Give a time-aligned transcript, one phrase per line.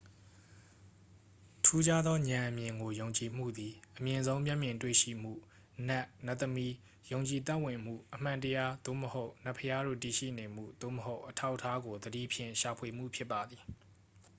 [1.65, 5.33] ထူးခြားသောဉာဏ်အမြင်ကို ယုံကြည်မှုသည် အမြင့်ဆုံး မျက်မြင်တွေ့ရှိမှု
[5.87, 6.73] နတ် နတ်သမီး
[7.11, 13.61] ယုံကြည်သက်ဝင်မှု အမှန်တရား သို့မဟုတ် နတ်ဘုရားတို့ တည်ရှိနေမှု သို့မဟုတ် အထောက်အထားကို သတိဖြင့် ရှာဖွေမှု ဖြစ်ပါသည်